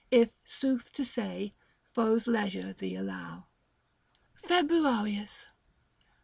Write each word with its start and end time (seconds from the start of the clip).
If, 0.09 0.29
sooth 0.43 0.91
to 0.93 1.05
say, 1.05 1.53
foes 1.93 2.27
leisure 2.27 2.73
thee 2.73 2.95
allow. 2.95 3.45
FEBEUARIUS. 4.47 5.45